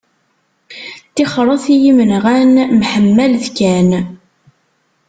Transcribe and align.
Tixret 1.15 1.65
i 1.73 1.75
yimenɣan, 1.83 2.53
mḥemmalet 2.79 3.45
kan. 3.57 3.89